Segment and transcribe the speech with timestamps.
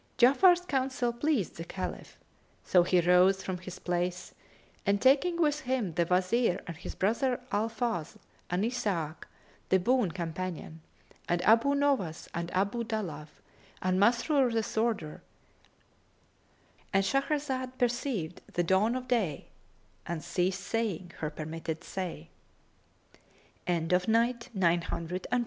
[0.17, 2.17] Ja'afar's counsel pleased the Caliph,
[2.63, 4.33] so he rose from his place
[4.83, 8.17] and taking with him the Wazir and his brother Al Fazl
[8.49, 9.15] and Isaac[FN#276]
[9.69, 10.81] the boon companion
[11.29, 13.27] and Abu Nowas and Abu Dalaf[FN#277]
[13.83, 15.21] and Masrur the Sworder,—
[16.91, 19.49] And Shahrazad perceived the dawn of day
[20.07, 22.29] and ceased saying her permitted say.